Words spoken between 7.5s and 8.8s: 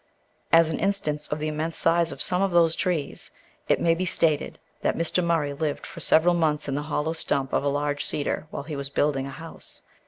of a large cedar while he